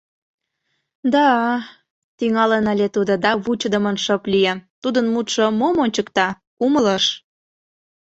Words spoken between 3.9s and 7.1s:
шып лие, тудын мутшо мом ончыкта, умылыш.